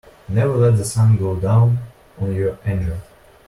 [0.27, 1.77] Never let the sun go down
[2.19, 2.97] on your anger.